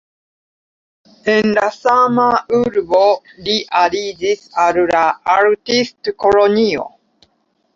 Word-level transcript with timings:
En 1.33 1.51
la 1.57 1.67
sama 1.75 2.25
urbo 2.61 3.01
li 3.49 3.55
aliĝis 3.83 4.43
al 4.65 4.81
la 4.93 5.05
artistkolonio. 5.37 6.89